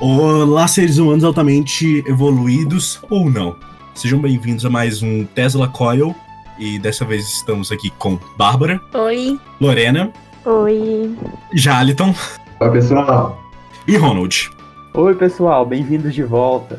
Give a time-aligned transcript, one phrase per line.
[0.00, 3.56] Olá, seres humanos altamente evoluídos ou não.
[3.96, 6.14] Sejam bem-vindos a mais um Tesla Coil.
[6.56, 8.80] E dessa vez estamos aqui com Bárbara.
[8.94, 9.40] Oi.
[9.60, 10.12] Lorena.
[10.44, 11.16] Oi.
[11.52, 12.14] Jaliton.
[12.60, 13.42] Oi, pessoal.
[13.88, 14.48] E Ronald.
[14.94, 15.66] Oi, pessoal.
[15.66, 16.78] Bem-vindos de volta.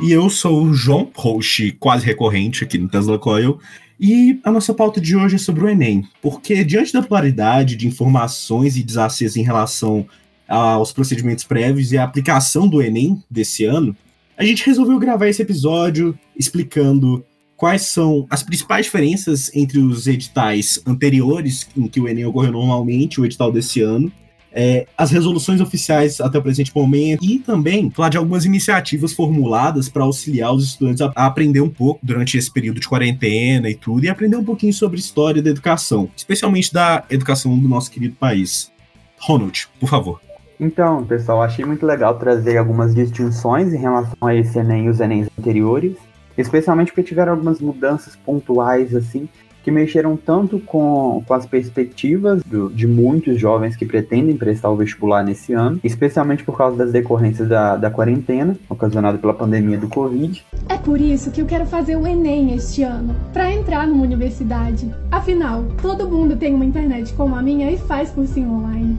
[0.00, 3.58] E eu sou o João, host quase recorrente aqui no Tesla Coil.
[3.98, 7.88] E a nossa pauta de hoje é sobre o Enem, porque diante da pluralidade de
[7.88, 10.06] informações e desacertos em relação
[10.48, 13.94] aos procedimentos prévios e a aplicação do Enem desse ano,
[14.36, 17.24] a gente resolveu gravar esse episódio explicando
[17.56, 23.20] quais são as principais diferenças entre os editais anteriores, em que o Enem ocorreu normalmente,
[23.20, 24.10] o edital desse ano,
[24.52, 29.88] é, as resoluções oficiais até o presente momento e também falar de algumas iniciativas formuladas
[29.88, 33.74] para auxiliar os estudantes a, a, aprender um pouco durante esse período de quarentena e
[33.74, 38.14] tudo, e aprender um pouquinho sobre história da educação, especialmente da educação do nosso querido
[38.14, 38.70] país.
[39.18, 40.27] Ronald, por favor.
[40.60, 44.98] Então, pessoal, achei muito legal trazer algumas distinções em relação a esse Enem e os
[44.98, 45.96] Enems anteriores,
[46.36, 49.28] especialmente porque tiveram algumas mudanças pontuais, assim,
[49.62, 54.76] que mexeram tanto com, com as perspectivas do, de muitos jovens que pretendem prestar o
[54.76, 59.88] vestibular nesse ano, especialmente por causa das decorrências da, da quarentena, ocasionada pela pandemia do
[59.88, 60.44] Covid.
[60.68, 64.90] É por isso que eu quero fazer o Enem este ano, para entrar numa universidade.
[65.12, 68.98] Afinal, todo mundo tem uma internet como a minha e faz cursinho online.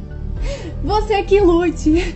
[0.84, 2.16] Você que lute!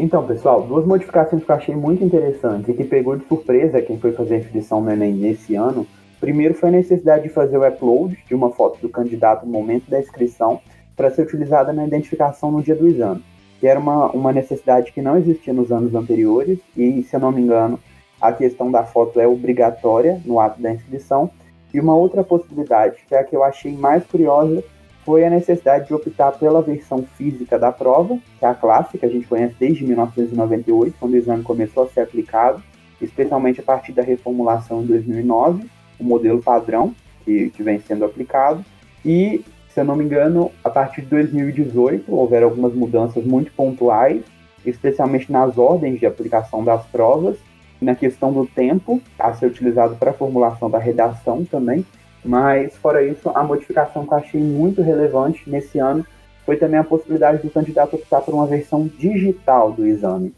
[0.00, 3.98] Então, pessoal, duas modificações que eu achei muito interessantes e que pegou de surpresa quem
[3.98, 5.86] foi fazer a inscrição no Enem nesse ano.
[6.20, 9.88] Primeiro foi a necessidade de fazer o upload de uma foto do candidato no momento
[9.88, 10.60] da inscrição
[10.96, 13.22] para ser utilizada na identificação no dia do exame,
[13.58, 17.30] que era uma, uma necessidade que não existia nos anos anteriores e, se eu não
[17.30, 17.78] me engano,
[18.20, 21.30] a questão da foto é obrigatória no ato da inscrição.
[21.72, 24.62] E uma outra possibilidade, que é a que eu achei mais curiosa,
[25.04, 29.10] foi a necessidade de optar pela versão física da prova, que é a clássica, a
[29.10, 32.62] gente conhece desde 1998, quando o exame começou a ser aplicado,
[33.00, 35.66] especialmente a partir da reformulação em 2009,
[35.98, 36.94] o modelo padrão
[37.24, 38.64] que, que vem sendo aplicado.
[39.04, 44.22] E, se eu não me engano, a partir de 2018 houveram algumas mudanças muito pontuais,
[44.66, 47.38] especialmente nas ordens de aplicação das provas,
[47.80, 51.84] na questão do tempo a ser utilizado para a formulação da redação também,
[52.24, 56.04] mas fora isso, a modificação que eu achei muito relevante nesse ano
[56.44, 60.34] foi também a possibilidade do candidato optar por uma versão digital do exame.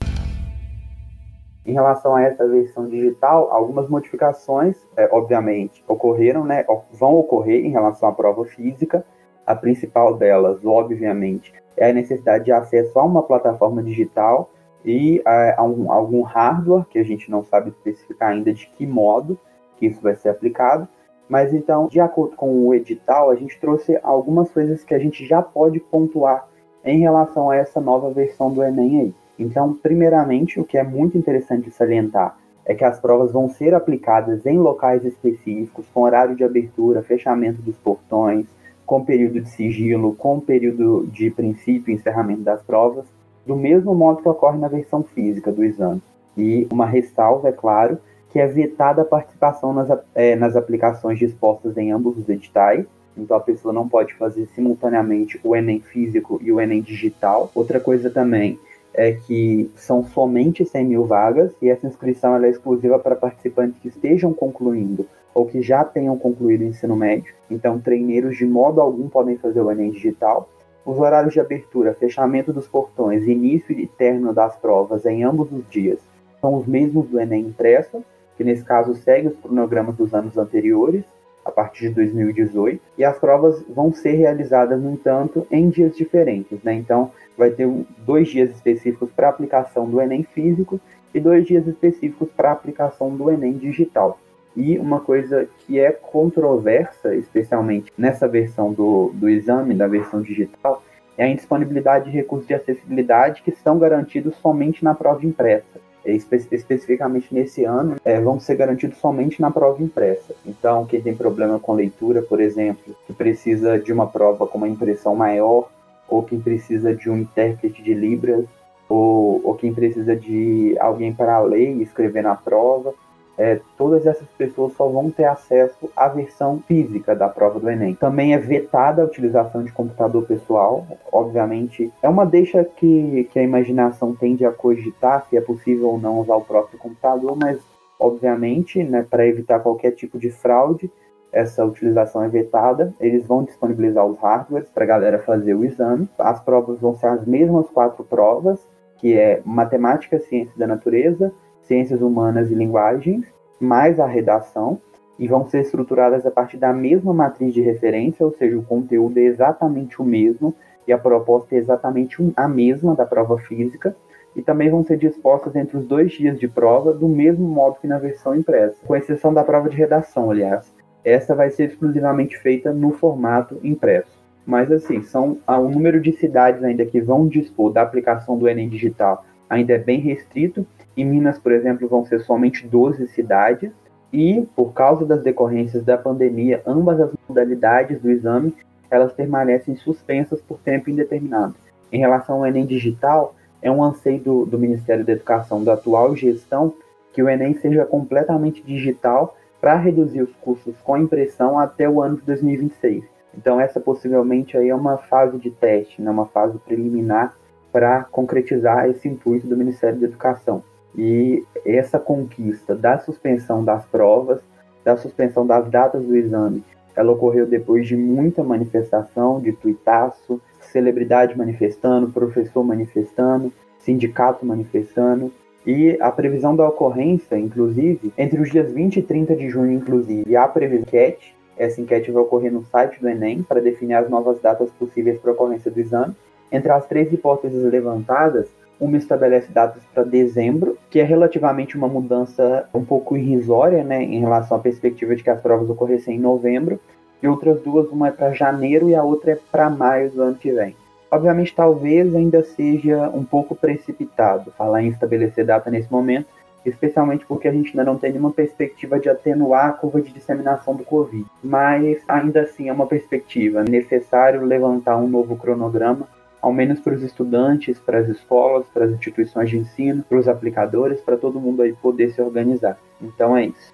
[1.65, 7.71] Em relação a essa versão digital, algumas modificações, é, obviamente, ocorreram, né, vão ocorrer em
[7.71, 9.05] relação à prova física.
[9.47, 14.51] A principal delas, obviamente, é a necessidade de acesso a uma plataforma digital
[14.85, 18.87] e a, a um, algum hardware, que a gente não sabe especificar ainda de que
[18.87, 19.39] modo
[19.77, 20.89] que isso vai ser aplicado.
[21.29, 25.25] Mas então, de acordo com o edital, a gente trouxe algumas coisas que a gente
[25.25, 26.47] já pode pontuar
[26.85, 29.15] em relação a essa nova versão do Enem aí.
[29.39, 34.45] Então, primeiramente, o que é muito interessante salientar é que as provas vão ser aplicadas
[34.47, 38.47] em locais específicos, com horário de abertura, fechamento dos portões,
[38.85, 43.07] com período de sigilo, com período de princípio e encerramento das provas
[43.47, 46.03] do mesmo modo que ocorre na versão física do exame.
[46.37, 47.99] E uma ressalva, é claro,
[48.31, 52.87] que é vetada a participação nas, é, nas aplicações dispostas em ambos os editais.
[53.17, 57.51] Então a pessoa não pode fazer simultaneamente o Enem físico e o Enem digital.
[57.55, 58.59] Outra coisa também
[58.95, 63.89] é que são somente 100 mil vagas e essa inscrição é exclusiva para participantes que
[63.89, 67.35] estejam concluindo ou que já tenham concluído o ensino médio.
[67.51, 70.49] Então, treineiros de modo algum podem fazer o Enem digital.
[70.85, 75.69] Os horários de abertura, fechamento dos portões, início e término das provas em ambos os
[75.69, 76.01] dias
[76.41, 78.05] são os mesmos do Enem impresso,
[78.37, 81.05] que nesse caso segue os cronogramas dos anos anteriores,
[81.45, 86.61] a partir de 2018, e as provas vão ser realizadas, no entanto, em dias diferentes.
[86.63, 86.75] Né?
[86.75, 90.81] Então, vai ter dois dias específicos para aplicação do Enem físico
[91.15, 94.19] e dois dias específicos para aplicação do Enem digital.
[94.57, 100.83] E uma coisa que é controversa, especialmente nessa versão do, do exame, da versão digital,
[101.17, 105.81] é a indisponibilidade de recursos de acessibilidade que são garantidos somente na prova impressa.
[106.05, 110.35] Espe especificamente nesse ano, é, vão ser garantidos somente na prova impressa.
[110.45, 114.69] Então, quem tem problema com leitura, por exemplo, que precisa de uma prova com uma
[114.69, 115.71] impressão maior,
[116.09, 118.45] ou quem precisa de um intérprete de Libras,
[118.89, 122.93] ou, ou quem precisa de alguém para ler e escrever na prova,
[123.39, 127.95] é, todas essas pessoas só vão ter acesso à versão física da prova do Enem.
[127.95, 131.93] Também é vetada a utilização de computador pessoal, obviamente.
[132.03, 136.21] É uma deixa que, que a imaginação tende a cogitar se é possível ou não
[136.21, 137.59] usar o próprio computador, mas
[137.99, 140.91] obviamente, né, para evitar qualquer tipo de fraude,
[141.33, 146.07] essa utilização é vetada, eles vão disponibilizar os hardwares para a galera fazer o exame.
[146.19, 148.61] As provas vão ser as mesmas quatro provas,
[148.99, 151.33] que é matemática, ciência da natureza,
[151.73, 153.25] ciências humanas e linguagens,
[153.59, 154.79] mais a redação,
[155.19, 159.17] e vão ser estruturadas a partir da mesma matriz de referência, ou seja, o conteúdo
[159.17, 160.55] é exatamente o mesmo
[160.87, 163.97] e a proposta é exatamente a mesma da prova física,
[164.37, 167.87] e também vão ser dispostas entre os dois dias de prova, do mesmo modo que
[167.87, 170.71] na versão impressa, com exceção da prova de redação, aliás
[171.05, 174.21] essa vai ser exclusivamente feita no formato impresso.
[174.47, 178.49] Mas assim, são ah, o número de cidades ainda que vão dispor da aplicação do
[178.49, 180.67] Enem digital ainda é bem restrito.
[180.97, 183.71] Em Minas, por exemplo, vão ser somente 12 cidades.
[184.13, 188.55] E, por causa das decorrências da pandemia, ambas as modalidades do exame
[188.91, 191.55] elas permanecem suspensas por tempo indeterminado.
[191.91, 196.15] Em relação ao Enem digital, é um anseio do, do Ministério da Educação, da atual
[196.15, 196.75] gestão,
[197.11, 202.17] que o Enem seja completamente digital para reduzir os custos com impressão até o ano
[202.17, 203.05] de 2026.
[203.35, 207.35] Então essa possivelmente aí é uma fase de teste, né, uma fase preliminar
[207.73, 210.63] para concretizar esse intuito do Ministério da Educação.
[210.97, 214.41] E essa conquista da suspensão das provas,
[214.85, 216.63] da suspensão das datas do exame,
[216.95, 225.33] ela ocorreu depois de muita manifestação, de tuitaço, celebridade manifestando, professor manifestando, sindicato manifestando,
[225.67, 230.37] e a previsão da ocorrência, inclusive, entre os dias 20 e 30 de junho, inclusive,
[230.37, 231.37] há previsão enquete.
[231.57, 235.33] Essa enquete vai ocorrer no site do Enem para definir as novas datas possíveis para
[235.33, 236.15] ocorrência do exame.
[236.51, 238.49] Entre as três hipóteses levantadas,
[238.83, 244.19] uma estabelece datas para dezembro, que é relativamente uma mudança um pouco irrisória, né, em
[244.19, 246.81] relação à perspectiva de que as provas ocorressem em novembro,
[247.23, 250.35] e outras duas, uma é para janeiro e a outra é para maio do ano
[250.35, 250.75] que vem.
[251.09, 256.27] Obviamente, talvez ainda seja um pouco precipitado falar em estabelecer data nesse momento,
[256.67, 260.75] especialmente porque a gente ainda não tem nenhuma perspectiva de atenuar a curva de disseminação
[260.75, 261.25] do Covid.
[261.43, 263.61] Mas ainda assim é uma perspectiva.
[263.61, 266.09] É necessário levantar um novo cronograma,
[266.43, 270.27] ao menos para os estudantes, para as escolas, para as instituições de ensino, para os
[270.27, 272.77] aplicadores, para todo mundo aí poder se organizar.
[273.01, 273.73] Então é isso.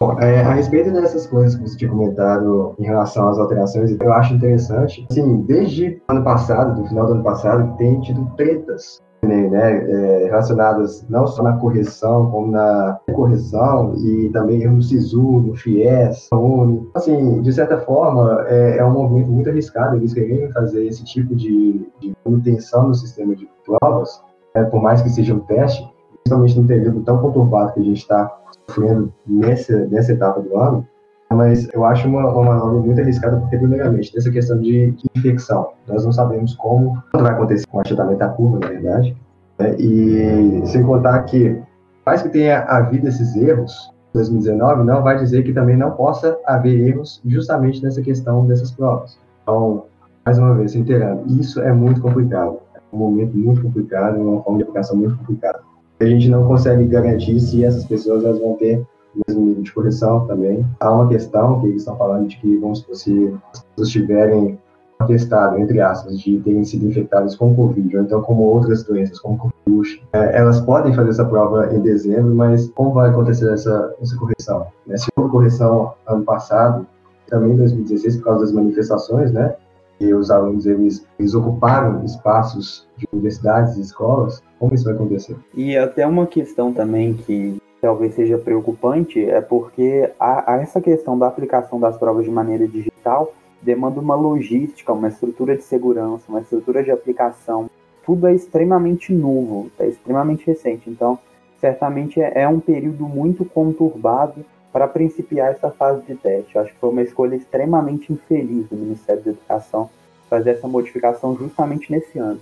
[0.00, 4.12] Bom, é, a respeito dessas coisas que você tinha comentado em relação às alterações, eu
[4.12, 9.00] acho interessante, assim, desde o ano passado, do final do ano passado, tem tido tretas
[9.26, 15.54] né, é, relacionadas não só na correção, como na correção e também no SISU, no
[15.54, 16.88] FIES, na UNI.
[16.94, 21.34] Assim, de certa forma, é, é, um movimento muito arriscado eles querem fazer esse tipo
[21.34, 24.22] de, de manutenção no sistema de provas,
[24.54, 25.86] né, por mais que seja um teste,
[26.22, 28.34] principalmente num período tão conturbado que a gente está
[28.68, 30.86] sofrendo nessa, nessa etapa do ano,
[31.34, 35.70] mas eu acho uma, uma manobra muito arriscada, porque, primeiramente, dessa questão de, infecção.
[35.88, 39.16] Nós não sabemos como vai acontecer com o achatamento da curva, na verdade.
[39.58, 39.74] Né?
[39.78, 41.60] E sem contar que,
[42.04, 46.88] mais que tenha havido esses erros, 2019 não vai dizer que também não possa haver
[46.88, 49.18] erros justamente nessa questão dessas provas.
[49.42, 49.84] Então,
[50.24, 52.58] mais uma vez, inteirando, isso é muito complicado.
[52.74, 55.60] É um momento muito complicado, uma forma de aplicação muito complicada
[55.98, 58.84] a gente não consegue garantir se essas pessoas elas vão ter
[59.26, 60.64] mesmo nível de correção também.
[60.80, 64.58] Há uma questão que eles estão falando de que, vamos se as pessoas tiverem
[64.98, 69.38] atestado, entre aspas, de terem sido infectadas com Covid, ou então com outras doenças, como
[69.38, 74.16] Covid, é, elas podem fazer essa prova em dezembro, mas como vai acontecer essa, essa
[74.16, 74.66] correção?
[74.86, 74.96] Né?
[74.96, 76.86] Se houve correção ano passado,
[77.28, 79.54] também em 2016, por causa das manifestações, né?
[79.98, 85.36] E os alunos, eles, eles ocuparam espaços de universidades e escolas, como isso vai acontecer?
[85.54, 91.16] E até uma questão também que talvez seja preocupante é porque a, a essa questão
[91.16, 96.40] da aplicação das provas de maneira digital demanda uma logística, uma estrutura de segurança, uma
[96.40, 97.70] estrutura de aplicação.
[98.04, 100.90] Tudo é extremamente novo, é extremamente recente.
[100.90, 101.16] Então,
[101.60, 106.56] certamente é, é um período muito conturbado para principiar essa fase de teste.
[106.56, 109.88] Eu acho que foi uma escolha extremamente infeliz do Ministério da Educação
[110.28, 112.40] fazer essa modificação justamente nesse ano.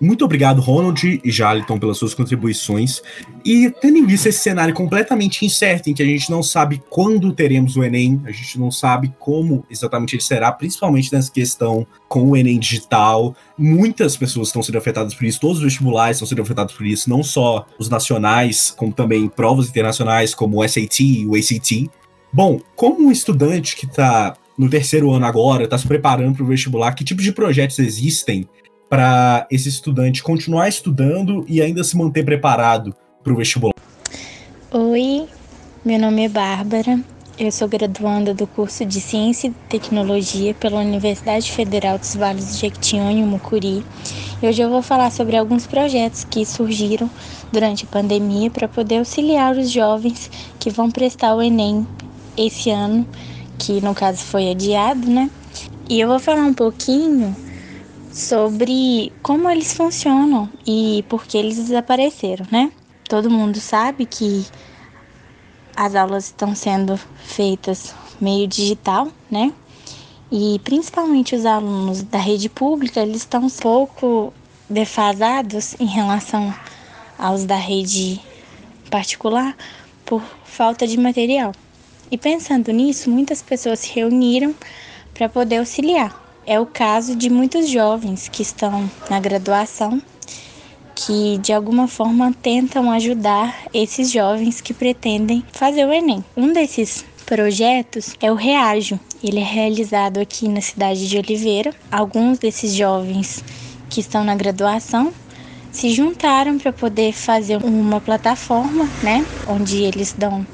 [0.00, 3.00] Muito obrigado, Ronald e Jaliton, pelas suas contribuições.
[3.44, 7.32] E tendo em vista esse cenário completamente incerto, em que a gente não sabe quando
[7.32, 12.30] teremos o Enem, a gente não sabe como exatamente ele será, principalmente nessa questão com
[12.30, 13.36] o Enem digital.
[13.56, 17.08] Muitas pessoas estão sendo afetadas por isso, todos os vestibulares estão sendo afetados por isso,
[17.08, 21.88] não só os nacionais, como também provas internacionais, como o SAT e o ACT.
[22.32, 26.46] Bom, como um estudante que está no terceiro ano agora, está se preparando para o
[26.46, 28.48] vestibular, que tipos de projetos existem
[28.88, 33.74] para esse estudante continuar estudando e ainda se manter preparado para o vestibular?
[34.70, 35.26] Oi,
[35.84, 37.00] meu nome é Bárbara.
[37.36, 42.58] Eu sou graduanda do curso de Ciência e Tecnologia pela Universidade Federal dos Vales do
[42.58, 43.84] Jequitinhonha, Mucuri.
[44.40, 47.10] E hoje eu vou falar sobre alguns projetos que surgiram
[47.50, 51.84] durante a pandemia para poder auxiliar os jovens que vão prestar o Enem
[52.36, 53.04] esse ano,
[53.58, 55.28] que no caso foi adiado, né?
[55.88, 57.34] E eu vou falar um pouquinho
[58.14, 62.70] sobre como eles funcionam e por que eles desapareceram, né?
[63.08, 64.46] Todo mundo sabe que
[65.74, 69.52] as aulas estão sendo feitas meio digital, né?
[70.30, 74.32] E principalmente os alunos da rede pública, eles estão um pouco
[74.70, 76.54] defasados em relação
[77.18, 78.20] aos da rede
[78.92, 79.56] particular
[80.06, 81.52] por falta de material.
[82.12, 84.54] E pensando nisso, muitas pessoas se reuniram
[85.12, 86.23] para poder auxiliar.
[86.46, 90.00] É o caso de muitos jovens que estão na graduação,
[90.94, 96.22] que de alguma forma tentam ajudar esses jovens que pretendem fazer o Enem.
[96.36, 99.00] Um desses projetos é o Reajo.
[99.22, 101.72] Ele é realizado aqui na cidade de Oliveira.
[101.90, 103.42] Alguns desses jovens
[103.88, 105.14] que estão na graduação
[105.72, 110.46] se juntaram para poder fazer uma plataforma, né, onde eles dão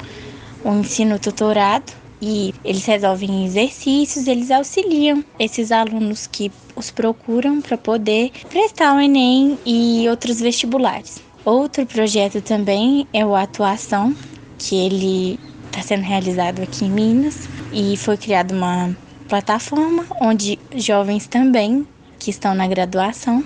[0.64, 7.78] um ensino tutorado e eles resolvem exercícios, eles auxiliam esses alunos que os procuram para
[7.78, 11.22] poder prestar o Enem e outros vestibulares.
[11.44, 14.14] Outro projeto também é o Atuação,
[14.58, 18.94] que ele está sendo realizado aqui em Minas e foi criada uma
[19.28, 21.86] plataforma onde jovens também
[22.18, 23.42] que estão na graduação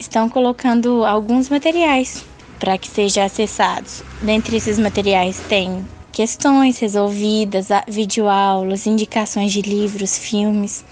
[0.00, 2.24] estão colocando alguns materiais
[2.58, 4.02] para que sejam acessados.
[4.22, 5.84] Dentre esses materiais tem
[6.18, 10.84] questões resolvidas, videoaulas, indicações de livros, filmes.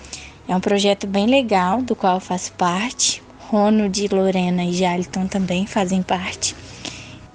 [0.46, 3.20] É um projeto bem legal do qual eu faço parte.
[3.40, 6.54] Ronald, Lorena e Jaliton também fazem parte.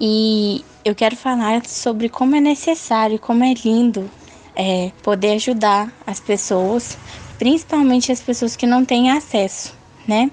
[0.00, 4.10] E eu quero falar sobre como é necessário, como é lindo
[4.56, 6.96] é, poder ajudar as pessoas,
[7.38, 9.76] principalmente as pessoas que não têm acesso,
[10.08, 10.30] né?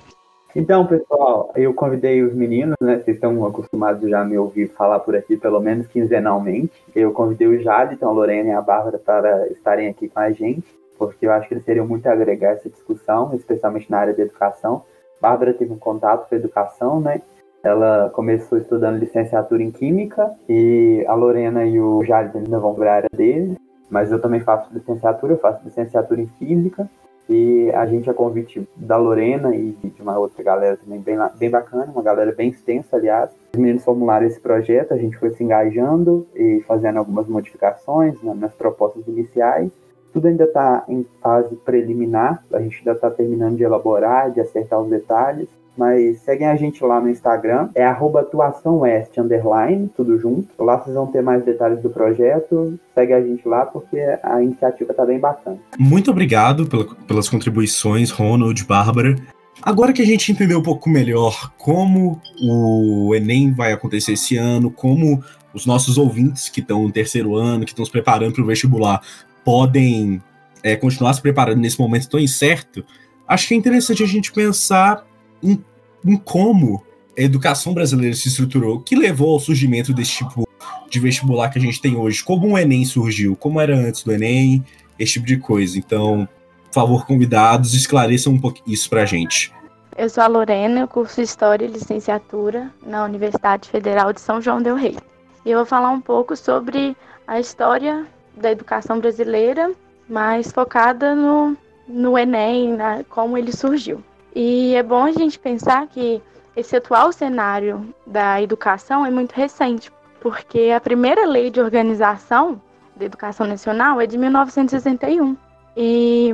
[0.55, 2.95] Então, pessoal, eu convidei os meninos, né?
[2.97, 6.73] Vocês estão acostumados já a me ouvir falar por aqui, pelo menos quinzenalmente.
[6.95, 10.31] Eu convidei o Jade, então a Lorena e a Bárbara para estarem aqui com a
[10.31, 10.63] gente,
[10.97, 14.23] porque eu acho que eles seriam muito a agregar essa discussão, especialmente na área da
[14.23, 14.83] educação.
[15.21, 17.21] Bárbara teve um contato com a educação, né?
[17.61, 22.91] Ela começou estudando licenciatura em Química e a Lorena e o Jade ainda vão para
[22.91, 23.55] a área deles,
[23.87, 26.89] mas eu também faço licenciatura, eu faço licenciatura em Física
[27.29, 31.49] e a gente, a convite da Lorena e de uma outra galera também bem, bem
[31.49, 35.43] bacana, uma galera bem extensa, aliás, os meninos formularam esse projeto, a gente foi se
[35.43, 39.69] engajando e fazendo algumas modificações nas propostas iniciais.
[40.11, 44.81] Tudo ainda está em fase preliminar, a gente ainda está terminando de elaborar, de acertar
[44.81, 45.47] os detalhes,
[45.79, 50.49] mas seguem a gente lá no Instagram, é atuaçãoeste, underline, tudo junto.
[50.61, 52.77] Lá vocês vão ter mais detalhes do projeto.
[52.93, 55.57] Segue a gente lá porque a iniciativa tá bem bacana.
[55.79, 59.15] Muito obrigado pela, pelas contribuições, Ronald, Bárbara.
[59.61, 64.69] Agora que a gente entendeu um pouco melhor como o Enem vai acontecer esse ano,
[64.69, 68.47] como os nossos ouvintes que estão no terceiro ano, que estão se preparando para o
[68.47, 69.01] vestibular,
[69.45, 70.21] podem
[70.61, 72.83] é, continuar se preparando nesse momento tão incerto,
[73.25, 75.07] acho que é interessante a gente pensar
[75.43, 76.83] em como
[77.17, 80.47] a educação brasileira se estruturou, que levou ao surgimento desse tipo
[80.89, 84.11] de vestibular que a gente tem hoje, como o Enem surgiu, como era antes do
[84.11, 84.63] Enem,
[84.97, 85.77] esse tipo de coisa.
[85.77, 86.27] Então,
[86.65, 89.53] por favor, convidados, esclareçam um pouco isso pra gente.
[89.97, 94.61] Eu sou a Lorena, eu curso História e Licenciatura na Universidade Federal de São João
[94.61, 94.97] del Rei.
[95.45, 96.95] E eu vou falar um pouco sobre
[97.27, 98.05] a história
[98.35, 99.71] da educação brasileira,
[100.07, 101.55] mais focada no,
[101.87, 104.01] no Enem, na, como ele surgiu.
[104.35, 106.21] E é bom a gente pensar que
[106.55, 112.61] esse atual cenário da educação é muito recente, porque a primeira lei de organização
[112.95, 115.37] da educação nacional é de 1961.
[115.75, 116.33] E,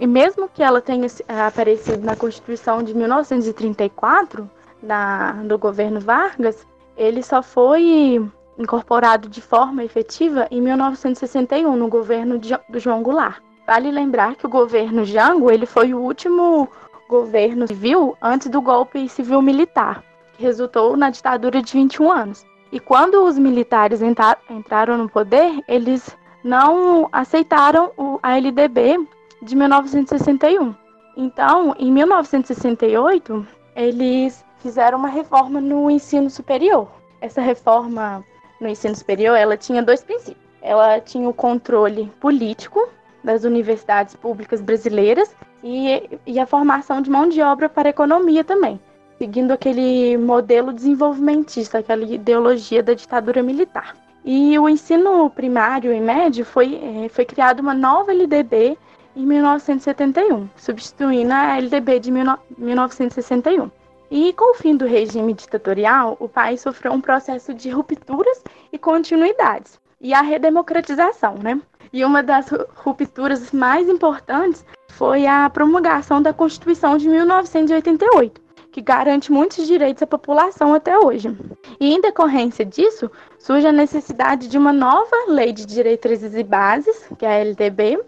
[0.00, 1.06] e mesmo que ela tenha
[1.46, 4.50] aparecido na Constituição de 1934,
[4.82, 6.66] na, do governo Vargas,
[6.96, 8.20] ele só foi
[8.58, 13.40] incorporado de forma efetiva em 1961, no governo de, do João Goulart.
[13.66, 16.68] Vale lembrar que o governo Jango ele foi o último
[17.14, 20.02] governo civil antes do golpe civil-militar,
[20.32, 22.44] que resultou na ditadura de 21 anos.
[22.72, 29.06] E quando os militares entraram no poder, eles não aceitaram a LDB
[29.40, 30.74] de 1961.
[31.16, 36.88] Então, em 1968, eles fizeram uma reforma no ensino superior.
[37.20, 38.24] Essa reforma
[38.60, 40.44] no ensino superior, ela tinha dois princípios.
[40.60, 42.88] Ela tinha o controle político
[43.22, 48.44] das universidades públicas brasileiras e, e a formação de mão de obra para a economia
[48.44, 48.78] também,
[49.18, 53.96] seguindo aquele modelo desenvolvimentista, aquela ideologia da ditadura militar.
[54.22, 58.76] E o ensino primário e médio foi, é, foi criada uma nova LDB
[59.16, 63.70] em 1971, substituindo a LDB de 1961.
[64.10, 68.78] E com o fim do regime ditatorial, o país sofreu um processo de rupturas e
[68.78, 71.60] continuidades, e a redemocratização, né?
[71.92, 79.32] E uma das rupturas mais importantes foi a promulgação da Constituição de 1988, que garante
[79.32, 81.36] muitos direitos à população até hoje.
[81.80, 87.08] E em decorrência disso, surge a necessidade de uma nova Lei de Diretrizes e Bases,
[87.18, 87.98] que é a LDB,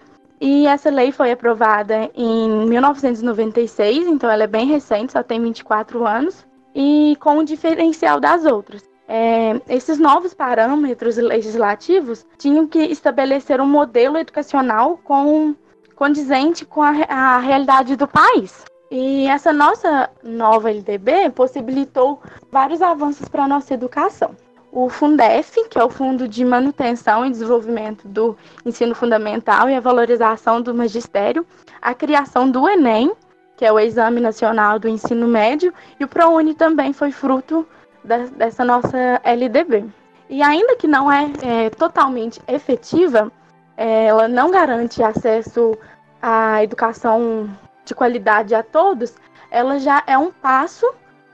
[0.41, 6.07] e essa lei foi aprovada em 1996, então ela é bem recente, só tem 24
[6.07, 8.83] anos, e com um diferencial das outras.
[9.09, 15.55] É, esses novos parâmetros legislativos tinham que estabelecer um modelo educacional com,
[15.97, 18.65] condizente com a, a realidade do país.
[18.91, 22.23] E essa nossa nova LDB possibilitou
[22.53, 24.37] vários avanços para a nossa educação
[24.77, 29.81] o Fundef, que é o Fundo de Manutenção e Desenvolvimento do Ensino Fundamental e a
[29.81, 31.47] Valorização do Magistério,
[31.81, 33.11] a criação do Enem,
[33.57, 37.67] que é o Exame Nacional do Ensino Médio, e o ProUni também foi fruto
[38.05, 39.87] da, dessa nossa LDB.
[40.29, 43.33] E ainda que não é, é totalmente efetiva,
[43.77, 45.77] ela não garante acesso
[46.21, 47.49] à educação
[47.85, 49.15] de qualidade a todos,
[49.51, 50.87] ela já é um passo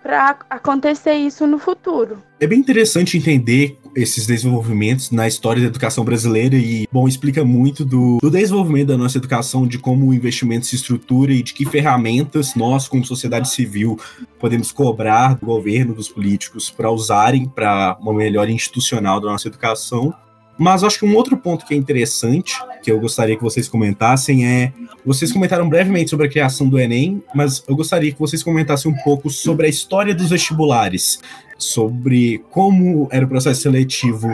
[0.02, 2.20] para acontecer isso no futuro.
[2.40, 7.84] É bem interessante entender esses desenvolvimentos na história da educação brasileira e, bom, explica muito
[7.84, 11.64] do, do, desenvolvimento da nossa educação, de como o investimento se estrutura e de que
[11.64, 13.98] ferramentas nós, como sociedade civil,
[14.40, 20.12] podemos cobrar do governo, dos políticos, para usarem para uma melhora institucional da nossa educação.
[20.58, 24.46] Mas acho que um outro ponto que é interessante, que eu gostaria que vocês comentassem,
[24.46, 24.72] é.
[25.04, 28.96] Vocês comentaram brevemente sobre a criação do Enem, mas eu gostaria que vocês comentassem um
[29.02, 31.20] pouco sobre a história dos vestibulares,
[31.58, 34.28] sobre como era o processo seletivo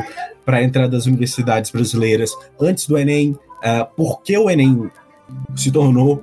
[0.45, 4.91] para a entrada das universidades brasileiras antes do Enem, uh, por que o Enem
[5.55, 6.23] se tornou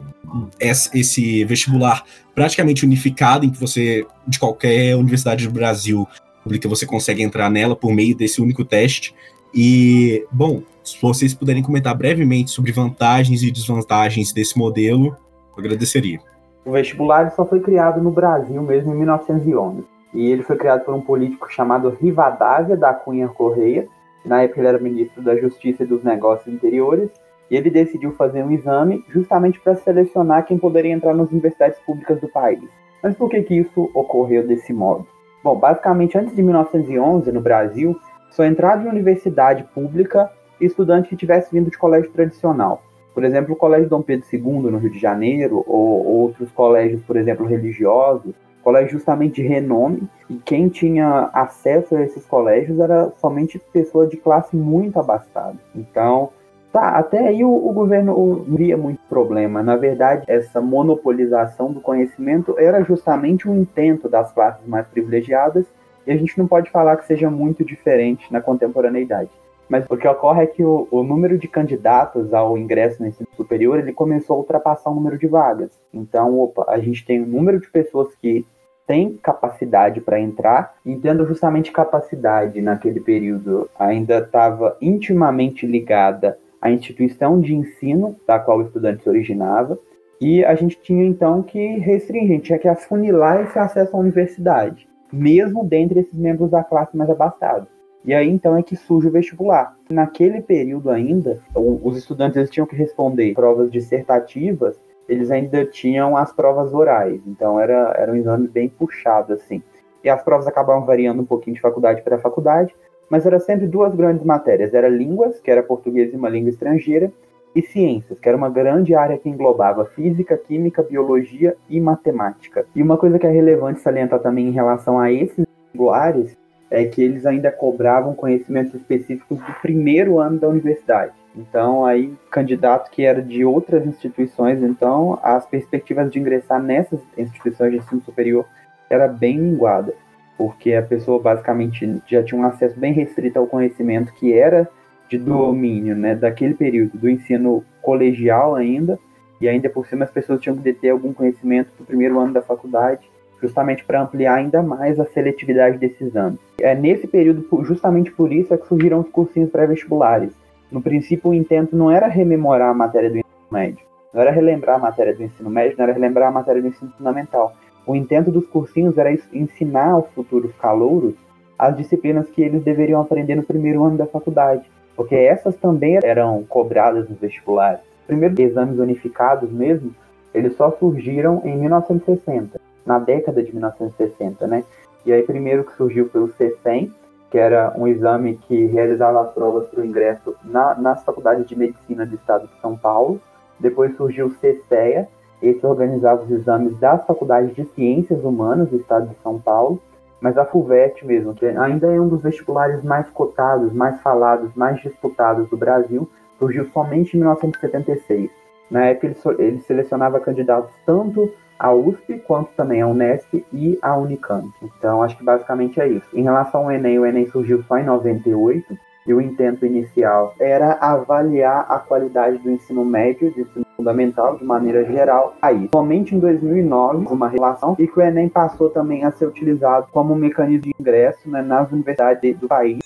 [0.91, 6.07] esse vestibular praticamente unificado, em que você, de qualquer universidade do Brasil
[6.43, 9.15] pública, você consegue entrar nela por meio desse único teste.
[9.55, 15.15] E, bom, se vocês puderem comentar brevemente sobre vantagens e desvantagens desse modelo,
[15.55, 16.19] eu agradeceria.
[16.65, 19.85] O vestibular só foi criado no Brasil mesmo em 1911.
[20.13, 23.87] E ele foi criado por um político chamado Rivadavia da Cunha Correia.
[24.25, 27.09] Na época ele era ministro da Justiça e dos Negócios Interiores.
[27.49, 32.19] E ele decidiu fazer um exame justamente para selecionar quem poderia entrar nas universidades públicas
[32.19, 32.63] do país.
[33.01, 35.07] Mas por que, que isso ocorreu desse modo?
[35.43, 37.95] Bom, basicamente antes de 1911, no Brasil,
[38.29, 42.81] só entrava em universidade pública estudante que tivesse vindo de colégio tradicional.
[43.13, 47.15] Por exemplo, o Colégio Dom Pedro II, no Rio de Janeiro, ou outros colégios, por
[47.15, 53.57] exemplo, religiosos, colégios justamente de renome, e quem tinha acesso a esses colégios era somente
[53.71, 55.55] pessoa de classe muito abastada.
[55.73, 56.29] Então,
[56.73, 59.63] tá, até aí o, o governo via muito problema.
[59.63, 65.65] Na verdade, essa monopolização do conhecimento era justamente um intento das classes mais privilegiadas
[66.05, 69.29] e a gente não pode falar que seja muito diferente na contemporaneidade.
[69.67, 73.27] Mas o que ocorre é que o, o, número de candidatos ao ingresso no ensino
[73.35, 75.71] superior ele começou a ultrapassar o número de vagas.
[75.91, 78.45] Então, opa, a gente tem um número de pessoas que
[78.85, 86.69] têm capacidade para entrar, e tendo justamente capacidade naquele período ainda estava intimamente ligada à
[86.69, 89.79] instituição de ensino da qual o estudante se originava,
[90.21, 95.65] e a gente tinha então que restringir, tinha que afunilar esse acesso à universidade mesmo
[95.65, 97.67] dentre esses membros da classe mais abastada.
[98.03, 99.75] E aí então é que surge o vestibular.
[99.89, 106.31] Naquele período ainda, os estudantes eles tinham que responder provas dissertativas, eles ainda tinham as
[106.31, 107.19] provas orais.
[107.25, 109.61] Então era, era um exame bem puxado assim.
[110.03, 112.75] E as provas acabavam variando um pouquinho de faculdade para faculdade,
[113.09, 114.73] mas era sempre duas grandes matérias.
[114.73, 117.11] Era línguas, que era português e uma língua estrangeira,
[117.55, 122.65] e ciências, que era uma grande área que englobava física, química, biologia e matemática.
[122.75, 126.37] E uma coisa que é relevante salientar também em relação a esses vestibulares
[126.69, 131.13] é que eles ainda cobravam conhecimentos específicos do primeiro ano da universidade.
[131.35, 137.71] Então, aí, candidato que era de outras instituições, então, as perspectivas de ingressar nessas instituições
[137.71, 138.45] de ensino superior
[138.89, 139.93] era bem minguada,
[140.37, 144.69] porque a pessoa basicamente já tinha um acesso bem restrito ao conhecimento que era
[145.09, 148.99] de domínio, né, daquele período do ensino colegial ainda,
[149.39, 152.41] e ainda por cima as pessoas tinham que deter algum conhecimento do primeiro ano da
[152.41, 153.09] faculdade,
[153.41, 156.39] justamente para ampliar ainda mais a seletividade desses anos.
[156.59, 160.31] É nesse período, justamente por isso, é que surgiram os cursinhos pré-vestibulares.
[160.71, 164.77] No princípio, o intento não era rememorar a matéria do ensino médio, não era relembrar
[164.77, 167.53] a matéria do ensino médio, não era relembrar a matéria do ensino fundamental.
[167.85, 171.13] O intento dos cursinhos era ensinar aos futuros calouros
[171.57, 174.63] as disciplinas que eles deveriam aprender no primeiro ano da faculdade
[174.95, 177.81] porque essas também eram cobradas no vestibular.
[178.07, 179.93] Primeiro, exames unificados mesmo,
[180.33, 184.63] eles só surgiram em 1960, na década de 1960, né?
[185.05, 186.91] E aí primeiro que surgiu foi o C100,
[187.29, 191.55] que era um exame que realizava as provas para o ingresso na, nas faculdades de
[191.55, 193.19] medicina do estado de São Paulo.
[193.59, 195.07] Depois surgiu o CESEA,
[195.41, 199.81] esse organizava os exames das faculdades de ciências humanas do estado de São Paulo,
[200.25, 204.81] mas a FUVEST mesmo, que ainda é um dos vestibulares mais cotados, mais falados, mais
[204.81, 206.09] disputados do Brasil,
[206.39, 208.31] surgiu somente em 1976.
[208.71, 213.95] Na época ele, ele selecionava candidatos tanto à USP quanto também à Unesp e à
[213.95, 214.49] Unicamp.
[214.63, 216.07] Então acho que basicamente é isso.
[216.11, 218.75] Em relação ao Enem, o Enem surgiu só em 98
[219.07, 224.43] e o intento inicial era avaliar a qualidade do ensino médio, do ensino fundamental, de
[224.43, 225.69] maneira geral, aí.
[225.71, 230.13] Somente em 2009, uma relação, e que o Enem passou também a ser utilizado como
[230.13, 232.79] um mecanismo de ingresso né, nas universidades do país.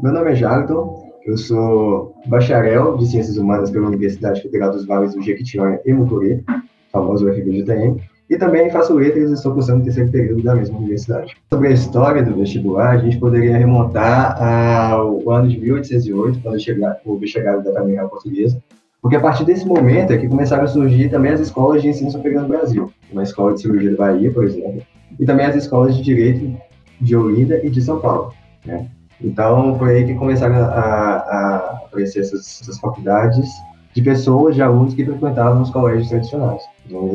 [0.00, 5.14] Meu nome é Jarton, eu sou bacharel de Ciências Humanas pela Universidade Federal dos Vales
[5.14, 6.42] do Jequitinhonha e Mucuri,
[6.90, 11.36] famoso UFBGTM, e também faço letras e estou cursando o terceiro período da mesma universidade.
[11.52, 16.56] Sobre a história do vestibular, a gente poderia remontar ao ano de 1808, quando
[17.04, 18.62] houve a chegada da Família Portuguesa,
[19.02, 22.10] porque a partir desse momento é que começaram a surgir também as escolas de ensino
[22.10, 24.82] superior no Brasil, uma escola de cirurgia do Bahia, por exemplo,
[25.18, 26.56] e também as escolas de direito
[27.00, 28.32] de Olinda e de São Paulo.
[28.64, 28.86] Né?
[29.20, 33.48] Então, foi aí que começaram a, a aparecer essas, essas, faculdades
[33.94, 36.62] de pessoas, de alunos que frequentavam os colégios tradicionais.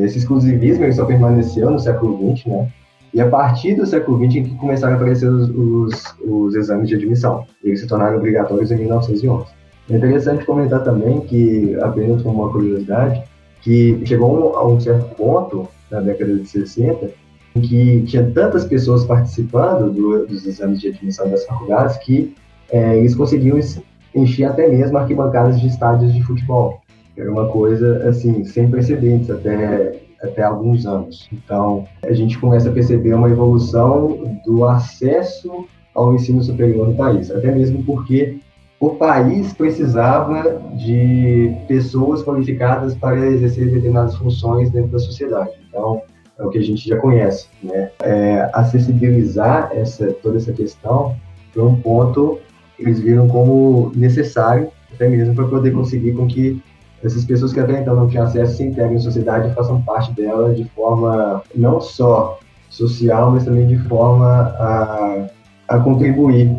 [0.00, 2.68] Esse exclusivismo só permaneceu no século XX, né?
[3.14, 6.88] E a partir do século XX é que começaram a aparecer os, os, os exames
[6.88, 7.46] de admissão.
[7.64, 9.46] Eles se tornaram obrigatórios em 1911.
[9.88, 13.22] É interessante comentar também que, apenas como uma curiosidade,
[13.62, 17.10] que chegou a um certo ponto, na década de 60,
[17.54, 22.34] em que tinha tantas pessoas participando do, dos exames de admissão das faculdades que
[22.70, 23.56] é, eles conseguiam
[24.16, 26.80] encher até mesmo arquibancadas de estádios de futebol.
[27.16, 31.28] Era uma coisa, assim, sem precedentes até, até alguns anos.
[31.32, 37.30] Então, a gente começa a perceber uma evolução do acesso ao ensino superior no país,
[37.30, 38.38] até mesmo porque
[38.78, 45.52] o país precisava de pessoas qualificadas para exercer determinadas funções dentro da sociedade.
[45.68, 46.02] Então,
[46.38, 47.90] é o que a gente já conhece, né?
[48.02, 51.16] É, acessibilizar essa, toda essa questão
[51.52, 52.38] foi um ponto
[52.78, 56.62] eles viram como necessário, até mesmo para poder conseguir com que
[57.02, 60.12] essas pessoas que até então não tinham acesso se integrem à sociedade e façam parte
[60.12, 62.38] dela de forma não só
[62.70, 64.26] social, mas também de forma
[64.58, 65.26] a,
[65.68, 66.56] a contribuir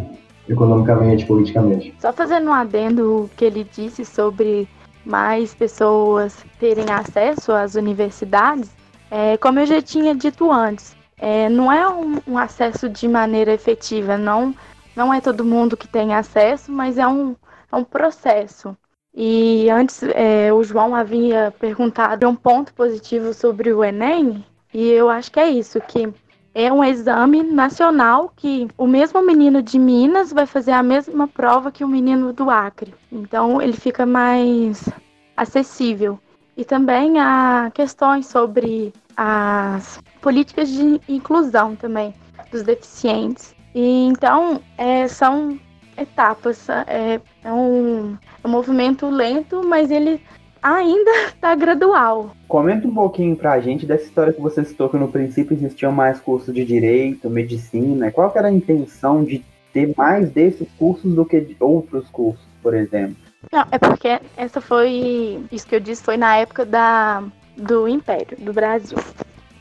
[0.47, 1.93] economicamente, politicamente.
[1.99, 4.67] Só fazendo um adendo o que ele disse sobre
[5.05, 8.69] mais pessoas terem acesso às universidades,
[9.09, 13.53] é, como eu já tinha dito antes, é, não é um, um, acesso de maneira
[13.53, 14.53] efetiva, não,
[14.97, 17.35] não é todo mundo que tem acesso, mas é um,
[17.71, 18.75] é um processo.
[19.13, 25.07] E antes é, o João havia perguntado um ponto positivo sobre o Enem, e eu
[25.09, 26.11] acho que é isso, que
[26.53, 31.71] é um exame nacional que o mesmo menino de Minas vai fazer a mesma prova
[31.71, 32.93] que o menino do Acre.
[33.11, 34.89] Então ele fica mais
[35.35, 36.19] acessível.
[36.55, 42.15] E também há questões sobre as políticas de inclusão também
[42.51, 43.56] dos deficientes.
[43.73, 45.59] E então é, são
[45.97, 50.21] etapas, é, é, um, é um movimento lento, mas ele
[50.61, 52.31] ainda está gradual.
[52.47, 55.91] Comenta um pouquinho para a gente dessa história que você citou, que no princípio existiam
[55.91, 58.11] mais cursos de direito, medicina.
[58.11, 62.73] Qual era a intenção de ter mais desses cursos do que de outros cursos, por
[62.73, 63.15] exemplo?
[63.51, 65.39] Não, é porque essa foi.
[65.51, 67.23] Isso que eu disse foi na época da,
[67.55, 68.97] do Império, do Brasil.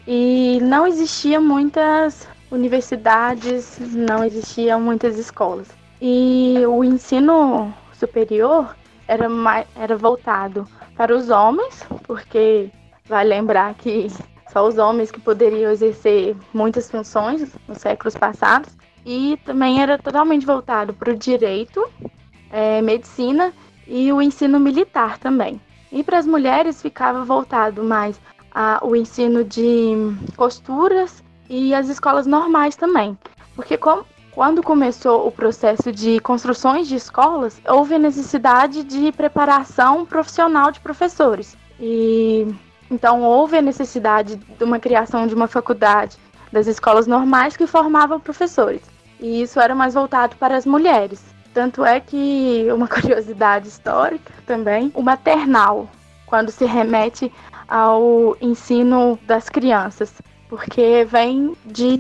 [0.07, 5.69] E não existia muitas universidades, não existiam muitas escolas.
[6.01, 8.77] E o ensino superior
[9.09, 12.71] era, mais, era voltado para os homens, porque
[13.07, 14.09] vai lembrar que
[14.53, 18.77] só os homens que poderiam exercer muitas funções nos séculos passados.
[19.05, 21.89] E também era totalmente voltado para o direito,
[22.51, 23.53] é, medicina
[23.87, 25.61] e o ensino militar também.
[25.93, 29.93] E para as mulheres ficava voltado mais ao ensino de
[30.37, 33.17] costuras e as escolas normais também.
[33.55, 40.05] Porque com, quando começou o processo de construções de escolas, houve a necessidade de preparação
[40.05, 41.57] profissional de professores.
[41.81, 42.47] E
[42.91, 46.17] então houve a necessidade de uma criação de uma faculdade
[46.53, 48.83] das escolas normais que formavam professores.
[49.19, 51.25] E isso era mais voltado para as mulheres.
[51.53, 55.89] Tanto é que, uma curiosidade histórica também, o maternal,
[56.27, 57.33] quando se remete
[57.67, 60.13] ao ensino das crianças,
[60.49, 61.97] porque vem de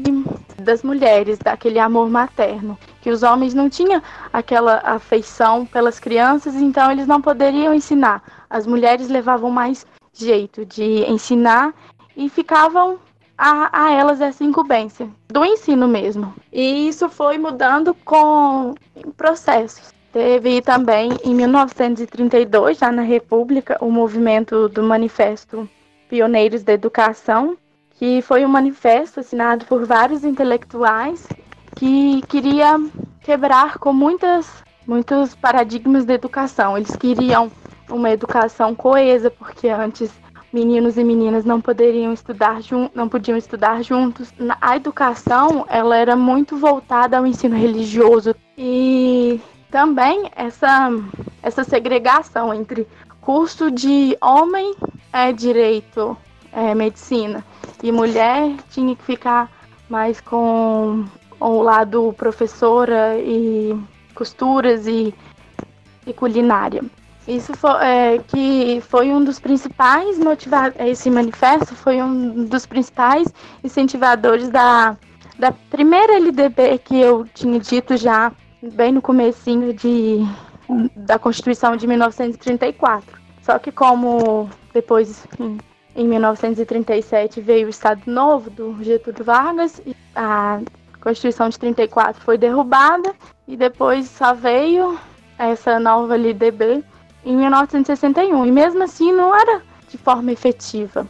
[0.58, 6.90] das mulheres, daquele amor materno, que os homens não tinham aquela afeição pelas crianças, então
[6.90, 8.22] eles não poderiam ensinar.
[8.48, 11.74] As mulheres levavam mais jeito de ensinar
[12.16, 12.98] e ficavam
[13.36, 16.34] a, a elas essa incumbência do ensino mesmo.
[16.52, 18.74] E isso foi mudando com
[19.16, 19.94] processos.
[20.12, 25.68] Teve também, em 1932, já na República, o movimento do Manifesto
[26.08, 27.56] Pioneiros da Educação,
[27.96, 31.26] que foi um manifesto assinado por vários intelectuais
[31.74, 32.78] que queria
[33.20, 34.46] quebrar com muitas,
[34.86, 36.76] muitos paradigmas da educação.
[36.76, 37.50] Eles queriam
[37.90, 40.10] uma educação coesa, porque antes
[40.52, 42.60] meninos e meninas não poderiam estudar
[42.94, 44.32] não podiam estudar juntos.
[44.60, 50.90] A educação ela era muito voltada ao ensino religioso e também essa,
[51.42, 52.86] essa segregação entre
[53.20, 54.74] curso de homem
[55.12, 56.16] é direito,
[56.56, 57.44] é medicina,
[57.82, 59.50] e mulher tinha que ficar
[59.90, 61.04] mais com
[61.38, 63.78] o lado professora e
[64.14, 65.14] costuras e,
[66.06, 66.82] e culinária.
[67.28, 73.28] Isso foi, é, que foi um dos principais motivadores, esse manifesto foi um dos principais
[73.62, 74.96] incentivadores da,
[75.38, 80.20] da primeira LDB que eu tinha dito já bem no comecinho de,
[80.96, 83.20] da Constituição de 1934.
[83.42, 85.26] Só que como depois,
[85.96, 89.80] em, em 1937, veio o Estado Novo do Getúlio Vargas,
[90.14, 90.60] a
[91.00, 93.14] Constituição de 34 foi derrubada
[93.48, 94.98] e depois só veio
[95.38, 96.84] essa nova LDB
[97.24, 98.44] em 1961.
[98.44, 101.06] E mesmo assim não era de forma efetiva.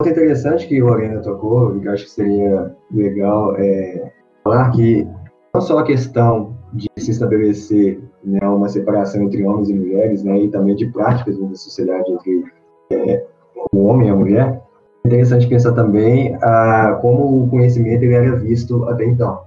[0.00, 5.06] Muito interessante que Lorena tocou, e acho que seria legal é, falar que
[5.52, 10.38] não só a questão de se estabelecer né, uma separação entre homens e mulheres, né,
[10.38, 12.44] e também de práticas da sociedade entre
[12.90, 13.26] é,
[13.72, 14.62] o homem e a mulher,
[15.04, 19.40] é interessante pensar também ah, como o conhecimento ele era visto até então,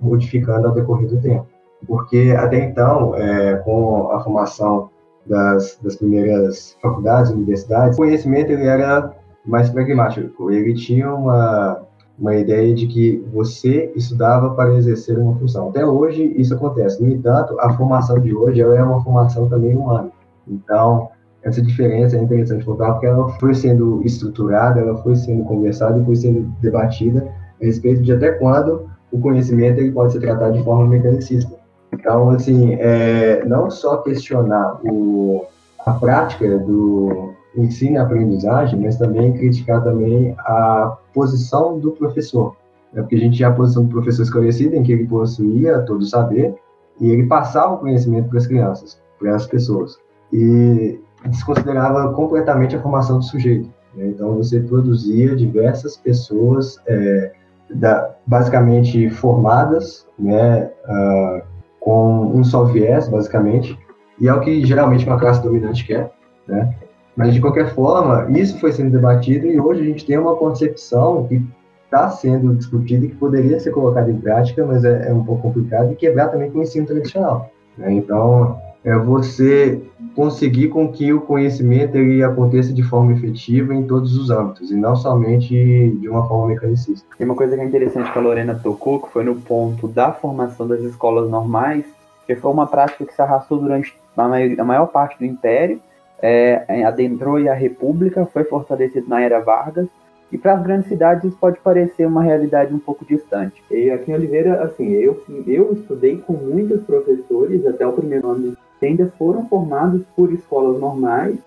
[0.00, 1.46] modificando ao decorrer do tempo.
[1.86, 4.90] Porque até então, é, com a formação
[5.26, 9.14] das, das primeiras faculdades, universidades, o conhecimento ele era
[9.46, 10.50] mais pragmático.
[10.50, 11.82] Ele tinha uma,
[12.18, 15.68] uma ideia de que você estudava para exercer uma função.
[15.68, 17.02] Até hoje isso acontece.
[17.02, 20.10] No entanto, a formação de hoje ela é uma formação também humana.
[20.46, 21.08] Então,
[21.42, 26.04] essa diferença é interessante contar porque ela foi sendo estruturada, ela foi sendo conversada e
[26.04, 27.28] foi sendo debatida
[27.60, 31.56] a respeito de até quando o conhecimento ele pode ser tratado de forma mecanicista.
[31.92, 35.44] Então, assim, é, não só questionar o,
[35.86, 42.56] a prática do ensino e aprendizagem, mas também criticar também a posição do professor.
[42.92, 43.02] Né?
[43.02, 46.06] Porque a gente tinha a posição do professor esclarecida, em que ele possuía todo o
[46.06, 46.54] saber,
[47.00, 49.98] e ele passava o conhecimento para as crianças, para as pessoas.
[50.32, 53.68] E desconsiderava completamente a formação do sujeito.
[53.94, 54.08] Né?
[54.08, 57.32] Então, você produzia diversas pessoas, é,
[57.74, 61.42] da, basicamente formadas, né, uh,
[61.80, 63.78] com um só viés, basicamente,
[64.20, 66.10] e é o que geralmente uma classe dominante quer,
[66.46, 66.74] né?
[67.18, 71.26] Mas, de qualquer forma, isso foi sendo debatido e hoje a gente tem uma concepção
[71.26, 71.42] que
[71.84, 75.42] está sendo discutida e que poderia ser colocada em prática, mas é, é um pouco
[75.42, 77.50] complicado, e quebrar também com o ensino tradicional.
[77.76, 77.92] Né?
[77.92, 79.82] Então, é você
[80.14, 84.76] conseguir com que o conhecimento ele aconteça de forma efetiva em todos os âmbitos, e
[84.76, 87.04] não somente de uma forma mecanicista.
[87.18, 90.12] Tem uma coisa que é interessante que a Lorena tocou, que foi no ponto da
[90.12, 91.84] formação das escolas normais,
[92.28, 95.80] que foi uma prática que se arrastou durante a maior parte do Império,
[96.20, 99.88] é, adentrou a República, foi fortalecido na Era Vargas,
[100.30, 103.62] e para as grandes cidades isso pode parecer uma realidade um pouco distante.
[103.70, 108.56] E aqui em Oliveira, assim, eu, eu estudei com muitos professores até o primeiro ano
[108.78, 111.38] que ainda foram formados por escolas normais.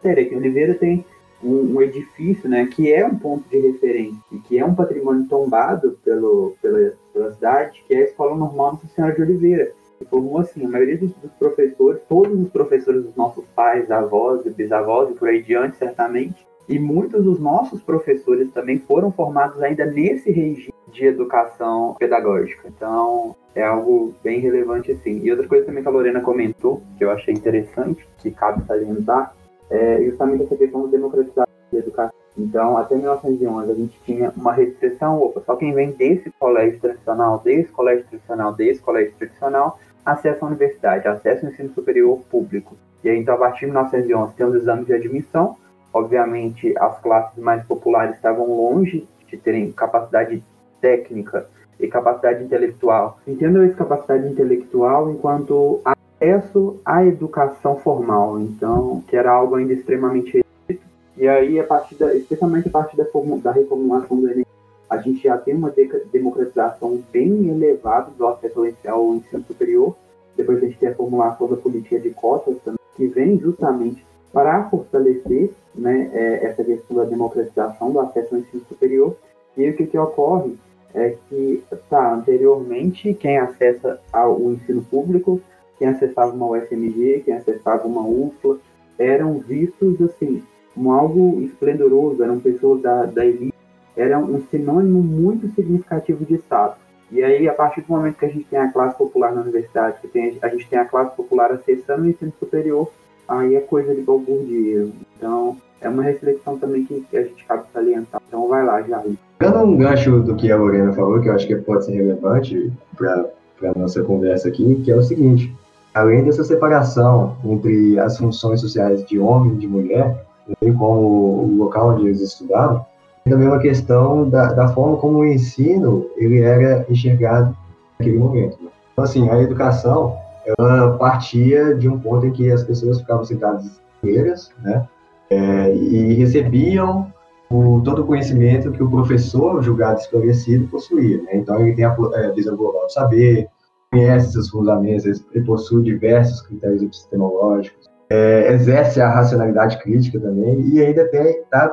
[0.00, 1.04] Sério, aqui em Oliveira tem
[1.42, 5.98] um, um, edifício, né, que é um ponto de referência, que é um patrimônio tombado
[6.04, 9.72] pelo, pela, pela cidade, que é a Escola Normal Nossa Senhora de Oliveira.
[10.08, 14.50] Formou, assim, a maioria dos, dos, professores, todos os professores dos nossos pais, avós e
[14.50, 19.84] bisavós, e por aí diante, certamente, e muitos dos nossos professores também foram formados ainda
[19.84, 22.68] nesse regime de educação pedagógica.
[22.68, 25.20] Então, é algo bem relevante assim.
[25.22, 29.34] E outra coisa também que a Lorena comentou, que eu achei interessante, que cabe salientar,
[29.68, 32.20] é justamente essa questão da democratização da educação.
[32.36, 37.40] Então, até 1911, a gente tinha uma restrição, opa, só quem vem desse colégio tradicional,
[37.40, 42.76] desse colégio tradicional, desse colégio tradicional, acesso à universidade, acesso ao ensino superior público.
[43.02, 45.56] E aí, então, a partir de 1911, tem os exames de admissão,
[45.92, 50.42] Obviamente, as classes mais populares estavam longe de terem capacidade
[50.80, 51.46] técnica
[51.78, 53.18] e capacidade intelectual.
[53.26, 60.36] Entendo essa capacidade intelectual enquanto acesso à educação formal, então, que era algo ainda extremamente
[60.36, 60.86] restrito.
[61.16, 63.04] E aí, a partir da, especialmente a partir da,
[63.42, 64.46] da reformulação do Enem,
[64.90, 65.72] a gente já tem uma
[66.12, 69.94] democratização bem elevada do acesso ao ensino superior.
[70.36, 74.68] Depois a gente tem a formulação da política de cotas também, que vem justamente para
[74.68, 79.16] fortalecer né, é, essa questão da democratização do acesso ao ensino superior.
[79.56, 80.56] E o que, que ocorre
[80.92, 85.40] é que, tá, anteriormente, quem acessa ao ensino público,
[85.78, 88.58] quem acessava uma UFMG, quem acessava uma UFLA,
[88.98, 90.42] eram vistos, assim,
[90.74, 93.54] como algo esplendoroso, eram pessoas da, da elite,
[93.96, 96.74] era um sinônimo muito significativo de Estado.
[97.10, 100.00] E aí, a partir do momento que a gente tem a classe popular na universidade,
[100.00, 102.88] que tem, a gente tem a classe popular acessando o ensino superior,
[103.28, 104.88] aí é coisa de balbúrdia.
[105.16, 108.20] Então, é uma reflexão também que, a gente cabe salientar.
[108.28, 109.14] Então, vai lá, Jair.
[109.40, 112.72] Dando um gancho do que a Lorena falou, que eu acho que pode ser relevante
[112.96, 113.26] para
[113.64, 115.52] a nossa conversa aqui, que é o seguinte:
[115.94, 120.24] além dessa separação entre as funções sociais de homem e de mulher,
[120.60, 122.84] bem como o local onde eles estudavam,
[123.28, 127.56] também uma questão da, da forma como o ensino ele era enxergado
[127.98, 128.58] naquele momento.
[128.92, 130.16] Então, assim, a educação
[130.58, 134.88] ela partia de um ponto em que as pessoas ficavam sentadas inteiras, né,
[135.28, 137.12] é, e recebiam
[137.50, 141.18] o, todo o conhecimento que o professor julgado esclarecido possuía.
[141.22, 141.36] Né?
[141.36, 143.48] Então, ele tem a, é, visão global do saber,
[143.92, 150.80] conhece seus fundamentos, ele possui diversos critérios epistemológicos, é, exerce a racionalidade crítica também e
[150.80, 151.68] ainda está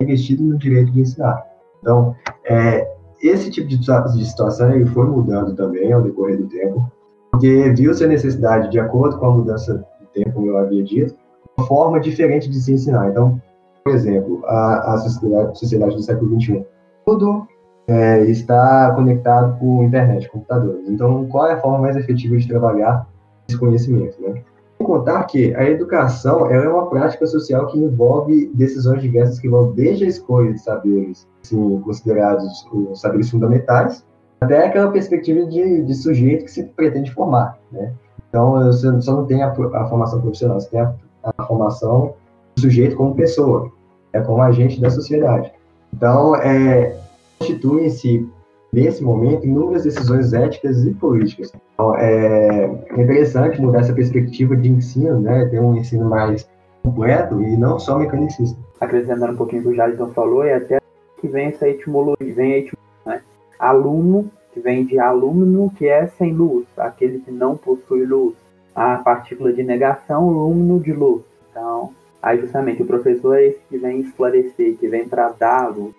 [0.00, 1.44] investido no direito de ensinar.
[1.80, 2.88] Então, é,
[3.22, 6.90] esse tipo de, de situação ele foi mudando também ao decorrer do tempo,
[7.30, 11.14] porque viu-se a necessidade, de acordo com a mudança do tempo, como eu havia dito,
[11.56, 13.08] uma forma diferente de se ensinar.
[13.10, 13.40] Então,
[13.82, 16.64] por exemplo, a, a sociedade, sociedade do século XXI,
[17.04, 17.46] tudo
[17.86, 20.88] é, está conectado com internet, computadores.
[20.88, 23.06] Então, qual é a forma mais efetiva de trabalhar
[23.48, 24.42] esse conhecimento, né?
[24.84, 30.04] Contar que a educação é uma prática social que envolve decisões diversas que vão desde
[30.04, 34.04] a escolha de saberes assim, considerados os saberes fundamentais
[34.40, 37.92] até aquela perspectiva de, de sujeito que se pretende formar, né?
[38.28, 42.14] Então, você só não tem a, a formação profissional, você tem a, a, formação
[42.56, 43.70] do sujeito como pessoa,
[44.12, 45.52] é como agente da sociedade.
[45.92, 46.96] Então, é,
[47.38, 48.28] constituem-se,
[48.74, 51.52] nesse momento, inúmeras decisões éticas e políticas.
[51.74, 52.66] Então, é,
[52.98, 55.46] interessante mudar essa perspectiva de ensino, né?
[55.46, 56.48] ter um ensino mais
[56.82, 58.58] completo e não só mecanicista.
[58.80, 60.80] Acrescentando um pouquinho o que o Jadson falou, é até
[61.20, 63.22] que vem essa etimologia, vem a etimologia, né?
[63.58, 68.34] aluno, que vem de alumno, que é sem luz, aquele que não possui luz.
[68.74, 71.22] A partícula de negação, alumno de luz.
[71.48, 75.94] Então, aí justamente o professor é esse que vem esclarecer, que vem para dar luz.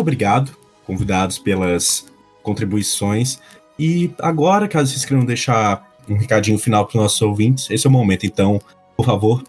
[0.00, 2.06] Muito obrigado, convidados, pelas
[2.42, 3.38] contribuições.
[3.78, 7.90] E agora, caso vocês queiram deixar um recadinho final para os nossos ouvintes, esse é
[7.90, 8.24] o momento.
[8.24, 8.58] Então,
[8.96, 9.44] por favor,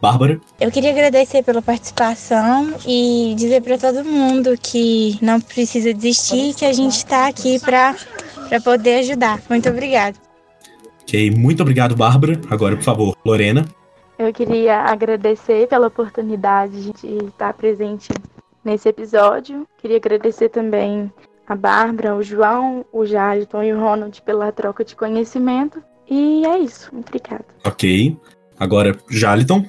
[0.00, 0.40] Bárbara.
[0.60, 6.64] Eu queria agradecer pela participação e dizer para todo mundo que não precisa desistir, que
[6.64, 7.96] a gente está aqui para
[8.62, 9.42] poder ajudar.
[9.50, 10.16] Muito obrigada.
[11.02, 12.40] Ok, muito obrigado, Bárbara.
[12.48, 13.66] Agora, por favor, Lorena.
[14.16, 18.08] Eu queria agradecer pela oportunidade de estar presente
[18.68, 19.66] nesse episódio.
[19.78, 21.10] Queria agradecer também
[21.46, 25.82] a Bárbara, o João, o Jaliton e o Ronald pela troca de conhecimento.
[26.08, 26.90] E é isso.
[26.94, 27.46] Obrigada.
[27.66, 28.16] Ok.
[28.60, 29.64] Agora, Jaliton.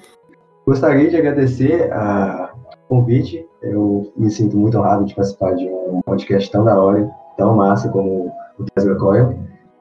[0.66, 2.54] Gostaria de agradecer a
[2.90, 3.48] convite.
[3.62, 7.90] Eu me sinto muito honrado de participar de um podcast tão da hora, tão massa
[7.90, 9.40] como o Tesla Coil.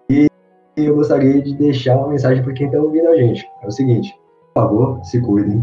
[0.09, 0.29] E
[0.77, 3.45] eu gostaria de deixar uma mensagem para quem está ouvindo a gente.
[3.63, 4.15] É o seguinte,
[4.55, 5.63] por favor, se cuidem,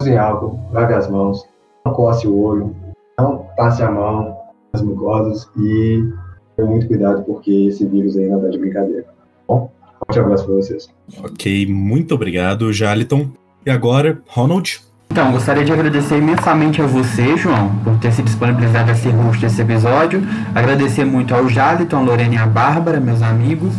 [0.00, 1.46] usem álcool, lavem as mãos,
[1.84, 2.74] não coce o olho,
[3.18, 4.36] não passe a mão
[4.72, 6.04] nas mucosas e
[6.56, 9.06] tenha muito cuidado porque esse vírus aí não tá de brincadeira.
[9.46, 10.88] Bom, forte abraço para vocês.
[11.22, 13.28] Ok, muito obrigado, Jaliton.
[13.64, 14.80] E agora, Ronald?
[15.10, 19.40] Então, gostaria de agradecer imensamente a você, João, por ter se disponibilizado a ser host
[19.40, 20.20] desse episódio.
[20.54, 23.72] Agradecer muito ao Jaliton, a Lorena e a Bárbara, meus amigos,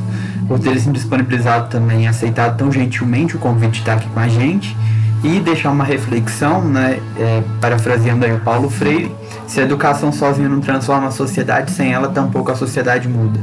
[0.48, 4.20] por terem se disponibilizado também e aceitado tão gentilmente o convite de estar aqui com
[4.20, 4.76] a gente
[5.24, 9.12] e deixar uma reflexão, né, é, parafraseando aí o Paulo Freire,
[9.48, 13.40] se a educação sozinha não transforma a sociedade, sem ela tampouco a sociedade muda.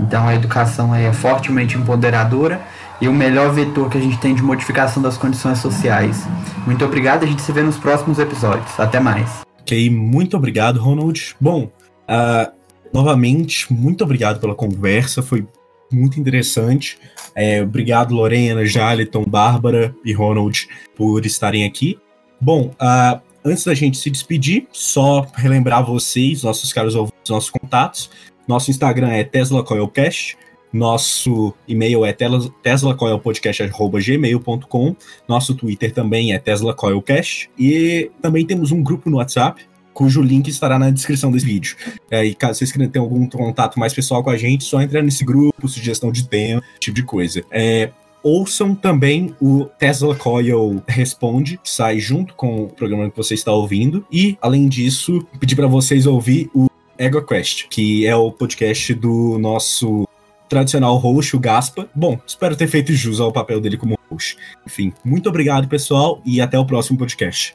[0.00, 2.60] Então a educação é fortemente empoderadora
[3.00, 6.26] e o melhor vetor que a gente tem de modificação das condições sociais.
[6.66, 8.78] Muito obrigado, a gente se vê nos próximos episódios.
[8.78, 9.42] Até mais.
[9.60, 11.34] Ok, muito obrigado, Ronald.
[11.40, 12.52] Bom, uh,
[12.92, 15.46] novamente, muito obrigado pela conversa, foi
[15.90, 16.98] muito interessante.
[17.34, 20.66] É, obrigado, Lorena, Jaliton, Bárbara e Ronald,
[20.96, 21.98] por estarem aqui.
[22.40, 28.10] Bom, uh, antes da gente se despedir, só relembrar vocês, nossos caros ouvintes, nossos contatos.
[28.48, 30.36] Nosso Instagram é TeslaCoilCast.
[30.72, 34.96] Nosso e-mail é teslacoilpodcast.gmail.com.
[35.28, 37.48] Nosso Twitter também é TeslaCoilCast.
[37.56, 41.76] E também temos um grupo no WhatsApp, cujo link estará na descrição desse vídeo.
[42.10, 45.02] É, e caso vocês queiram ter algum contato mais pessoal com a gente, só entrar
[45.02, 47.44] nesse grupo, sugestão de tema, tipo de coisa.
[47.50, 47.92] É,
[48.26, 53.52] ouçam também o Tesla Coil Responde, que sai junto com o programa que você está
[53.52, 54.04] ouvindo.
[54.10, 56.66] E, além disso, pedir para vocês ouvir o
[56.98, 60.08] EgoQuest, que é o podcast do nosso
[60.48, 61.88] tradicional host, o Gaspa.
[61.94, 64.36] Bom, espero ter feito jus ao papel dele como host.
[64.66, 67.54] Enfim, muito obrigado, pessoal, e até o próximo podcast.